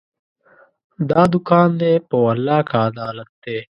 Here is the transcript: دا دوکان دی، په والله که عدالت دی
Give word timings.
دا 1.09 1.21
دوکان 1.33 1.69
دی، 1.79 1.93
په 2.09 2.15
والله 2.25 2.59
که 2.69 2.75
عدالت 2.87 3.29
دی 3.43 3.57